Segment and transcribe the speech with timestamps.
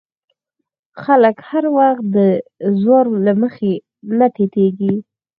[1.03, 2.17] خلک هر وخت د
[2.83, 3.05] زور
[3.41, 3.73] مخې
[4.33, 4.93] ته ټیټېږي.